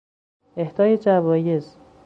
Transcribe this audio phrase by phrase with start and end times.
[0.57, 1.77] اهدای جوایز